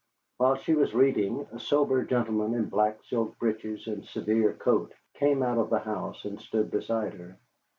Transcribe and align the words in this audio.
While 0.37 0.55
she 0.55 0.73
was 0.73 0.95
reading, 0.95 1.45
a 1.51 1.59
sober 1.59 2.03
gentleman 2.03 2.55
in 2.55 2.69
black 2.69 3.03
silk 3.03 3.37
breeches 3.37 3.85
and 3.85 4.03
severe 4.03 4.51
coat 4.53 4.95
came 5.13 5.43
out 5.43 5.59
of 5.59 5.69
the 5.69 5.77
house 5.77 6.25
and 6.25 6.41
stood 6.41 6.71
beside 6.71 7.13
her. 7.13 7.37